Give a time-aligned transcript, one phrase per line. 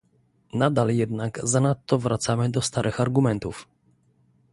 [0.53, 3.67] Nadal jednak zanadto wracamy do starych argumentów